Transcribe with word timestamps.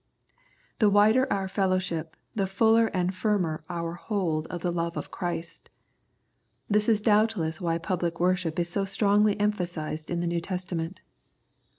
The 0.79 0.89
wider 0.89 1.31
our 1.31 1.47
fellowship 1.47 2.17
the 2.33 2.47
fuller 2.47 2.87
and 2.87 3.13
firmer 3.13 3.63
our 3.69 3.93
hold 3.93 4.47
of 4.47 4.61
the 4.61 4.71
love 4.71 4.97
of 4.97 5.11
Christ. 5.11 5.69
This 6.67 6.89
is 6.89 7.01
doubtless 7.01 7.61
why 7.61 7.77
pubHc 7.77 8.19
worship 8.19 8.57
is 8.57 8.67
so 8.67 8.83
strongly 8.83 9.39
emphasised 9.39 10.09
in 10.09 10.19
the 10.19 10.25
New 10.25 10.41
Testament. 10.41 11.01